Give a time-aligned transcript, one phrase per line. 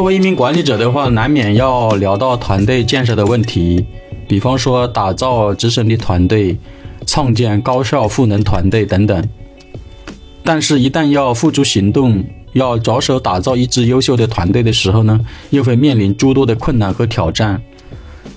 [0.00, 3.84] 作为一名管理者的话，难免要聊到团队建设的问题，
[4.26, 6.56] 比方说打造执行力团队、
[7.06, 9.28] 创建高效赋能团队等等。
[10.42, 12.24] 但是，一旦要付诸行动，
[12.54, 15.20] 要着手打造一支优秀的团队的时候呢，
[15.50, 17.60] 又会面临诸多的困难和挑战。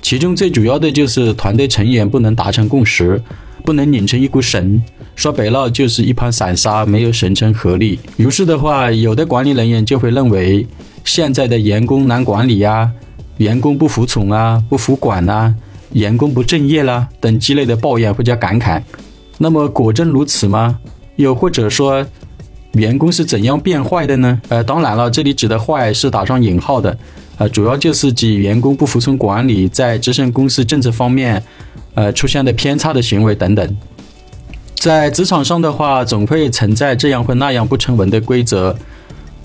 [0.01, 3.23] 其中最主要的就是团队成员不能达成共识，
[3.63, 4.83] 不能拧成一股绳。
[5.15, 7.99] 说白了就是一盘散沙，没有形成合力。
[8.17, 10.65] 于是的话，有的管理人员就会认为
[11.03, 12.91] 现在的员工难管理呀，
[13.37, 15.53] 员工不服从啊，不服管呐，
[15.91, 18.81] 员工不敬业啦等积累的抱怨或者感慨。
[19.37, 20.79] 那么果真如此吗？
[21.15, 22.03] 又或者说，
[22.73, 24.41] 员工是怎样变坏的呢？
[24.49, 26.97] 呃，当然了，这里指的坏是打上引号的，
[27.37, 31.41] 呃，主要就是指员工不服从管理，在执行公司政策方面，
[31.93, 33.77] 呃，出现的偏差的行为等等。
[34.75, 38.75] 在职场上的话，总会存在这样或那样不成文的规则，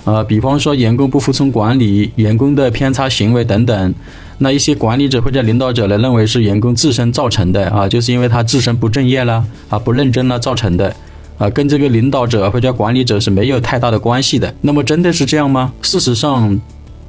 [0.05, 3.95] 呃，比方说员工不服从管理、员工的偏差行为等等。
[4.39, 10.95] 那一些管理者或者领导者呢，认为是员工自身造成的啊，就是因为他自身不正业了啊，不认真了造成的
[11.39, 14.53] 啊，跟这个领导者或者管理者是没有太大的关系的。
[14.61, 15.73] 那么真的是这样吗？
[15.83, 16.61] 事实上，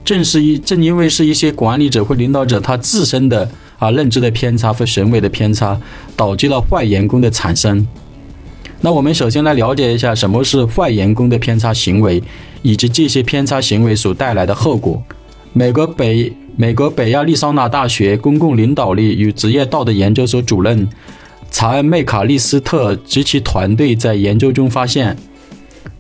[0.04, 3.48] 正是一正因为是一些管理者或领导者他自身的
[3.78, 5.80] 啊认知的偏差和行为的偏差，
[6.16, 7.88] 导致了坏员工的产生。
[8.82, 12.24] 那我们首先来了解一下什么是坏员工的偏差行为，
[12.62, 15.02] 以及这些偏差行为所带来的后果。
[15.52, 20.88] 美国北美国北亚利桑那大学公共领导力与职业道德研究所主任
[21.52, 25.18] 查恩·麦卡利斯特及其团队在研究中发现，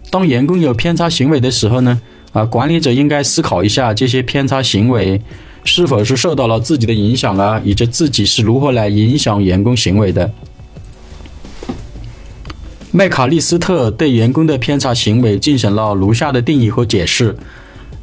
[0.09, 2.00] 当员工有偏差行为的时候呢，
[2.31, 5.19] 啊，管理者应该思考一下这些偏差行为
[5.66, 10.31] 是否是受到了自己的影响啊，以及自己是如何来影响员工行为的。
[12.92, 17.36] 麦卡利斯特对员工的偏差行为进行了如下的定义和解释：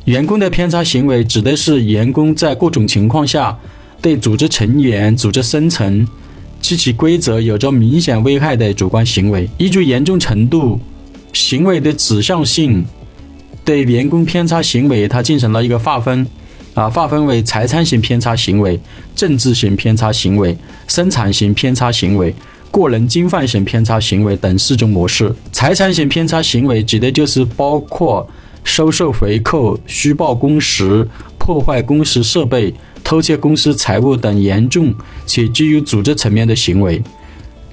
[0.05, 3.59] 员工的偏差行为指的是员工在各种情况下
[4.00, 6.06] 对组织成员、组织生存
[6.60, 9.50] 及其规则有着明显危害的主观行为。
[9.59, 10.78] 依据严重程度、
[11.33, 12.87] 行为的指向性，
[13.65, 16.25] 对员工偏差行为，它进行了一个划分，
[16.75, 18.78] 啊，划分为财产型偏差行为、
[19.16, 20.56] 政治型偏差行为、
[20.87, 22.33] 生产型偏差行为。
[22.76, 25.34] 个人侵犯型偏差行为等四种模式。
[25.50, 28.28] 财产型偏差行为指的就是包括
[28.64, 34.94] 收受回扣、虚报工时、破坏公司设备、偷窃公司财物等严重
[35.25, 37.03] 且基于组织层面的行为。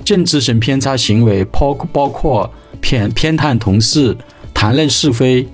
[0.05, 2.49] 政治型偏差行为包包括
[2.79, 4.15] 偏偏袒同事、
[4.53, 5.45] 谈论是非、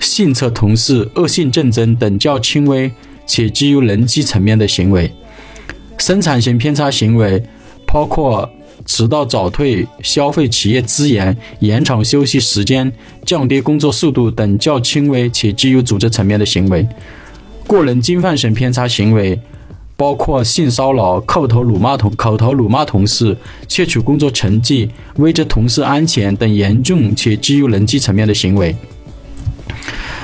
[0.00, 2.90] 性测同事、恶性竞争等较轻微
[3.26, 5.12] 且基于人机层面的行为。
[5.98, 7.40] 生产型偏差行为
[7.86, 8.50] 包括。
[8.84, 12.92] 迟到早退、消费企业资源、延长休息时间、
[13.24, 16.84] 降低工作速度等较轻微且基于组织层面的行为；
[17.66, 19.40] 个人侵犯性偏差行为
[19.96, 23.36] 包括性骚扰、口头辱骂同口头辱骂同事、
[23.68, 28.74] 窃取工作成绩、危及同事安全等严重且基于人际层面的行为。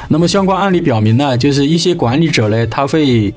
[0.09, 3.33] 那么相关案例表明呢，就是一些管理者呢，他会，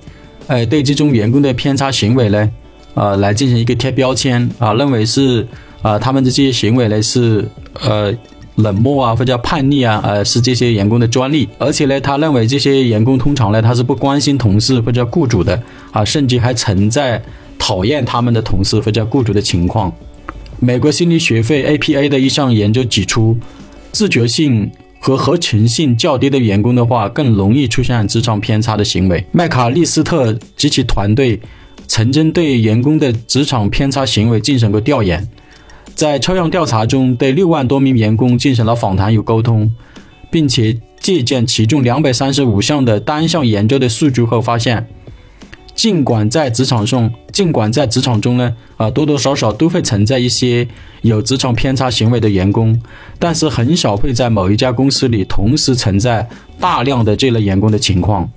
[0.47, 2.49] 呃，对这种员工的偏差行为呢。
[2.93, 5.47] 呃，来进行一个贴标签啊，认为是
[5.81, 7.47] 啊，他们的这些行为呢是
[7.81, 8.13] 呃
[8.55, 17.21] 冷漠啊，或者叛逆啊，呃是这些员工的专利，而且呢，他认为这些员工通常呢他是不关心同事或者雇主的啊，甚至还存在
[17.57, 19.91] 讨厌他们的同事或者雇主的情况。
[20.59, 23.37] 美国心理学会 APA 的一项研究指出，
[23.93, 24.69] 自觉性
[24.99, 29.25] 和合群性较低的员工的话，更容易出现职场偏差的行为。
[29.31, 31.39] 麦卡利斯特及其团队。
[31.91, 35.27] 曾经对员工的职场偏差行为进行过调研，
[35.93, 39.69] 在抽样调查中，对六万多名员工进行了访谈与沟通，
[40.31, 44.87] 并且借鉴其中两百三十五项的单项研究的数据后发现，
[45.75, 50.65] 尽管在职场上，尽管在职场中呢，啊多多少少都会存在一些
[51.01, 52.81] 有职场偏差行为的员工，
[53.19, 56.25] 但是很少会在某一家公司里同时存在
[56.57, 58.31] 大量的这类员工的情况。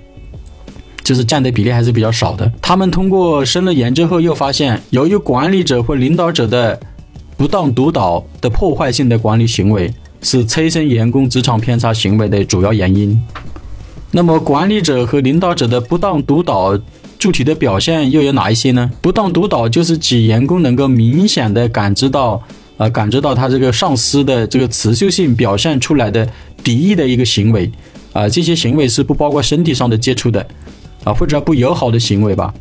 [1.05, 2.51] 就是占的比例还是比较少的。
[2.61, 6.81] 他们通过深入研究后又发现，由于管理者或领导者的
[7.37, 9.93] 不当督导的破坏性的管理行为，
[10.23, 13.23] 是催生员工职场偏差行为的主要原因。
[14.11, 16.79] 那么，管理者和领导者的不当督导
[17.19, 18.91] 具体的表现又有哪一些呢？
[19.03, 22.41] 不当督导就是指员工能够明显的感知到，
[22.77, 26.29] 呃，感知到他这个上司的这个持续性表现出来的
[26.63, 27.69] 敌意的一个行为，
[28.13, 30.47] 啊，这些行为是不包括身体上的接触的。
[31.05, 32.53] 啊，或者不友好的行为吧，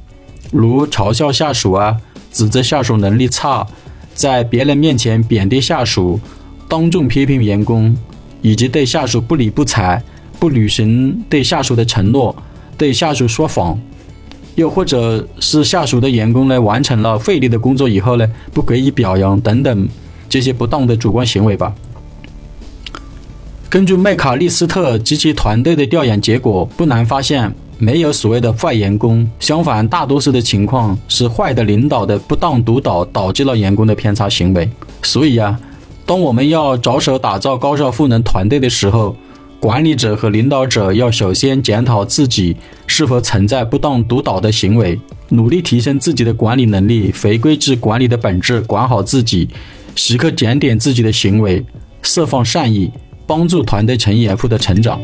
[0.52, 1.98] 如嘲笑下属啊，
[2.32, 3.66] 指责下属能力差，
[4.14, 6.20] 在别人面前贬低下属，
[6.68, 7.96] 当众批评员工，
[8.42, 10.04] 以及对下属不理不睬，
[10.40, 12.36] 不履行对下属的承诺，
[12.78, 13.80] 对下属说谎，
[14.56, 19.88] 又或者是下属的员工呢完成了费力的工作以后呢不给予表扬等等
[20.28, 21.74] 这些不当的主观行为吧。
[23.70, 27.56] 根据麦卡利斯特及其团队的调研结果，不难发现。
[27.78, 34.70] 没有所谓的坏员工，相反，大多数的情况是坏的领导的不当督导导致了员工的偏差行为。
[35.02, 35.60] 所以啊，
[36.06, 39.16] 当我们要着手打造高效赋能团队的时候，
[39.60, 42.56] 管理者和领导者要首先检讨自己
[42.86, 45.00] 是否存在不当督导的行为，
[45.30, 49.48] 努力提升自己的管理能力，回归至管理的本质，管好自己，
[49.96, 51.66] 时刻检点自己的行为，
[52.02, 52.92] 释放善意，
[53.26, 55.00] 帮助团队成员获得成长。